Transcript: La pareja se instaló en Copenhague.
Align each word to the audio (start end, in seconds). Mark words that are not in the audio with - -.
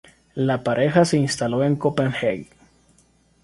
La 0.33 0.63
pareja 0.63 1.05
se 1.05 1.17
instaló 1.19 1.63
en 1.63 1.75
Copenhague. 1.75 2.47